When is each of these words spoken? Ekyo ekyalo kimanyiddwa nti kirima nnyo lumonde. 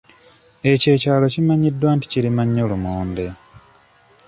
Ekyo 0.71 0.89
ekyalo 0.95 1.25
kimanyiddwa 1.33 1.89
nti 1.95 2.05
kirima 2.11 2.43
nnyo 2.45 2.63
lumonde. 2.71 3.27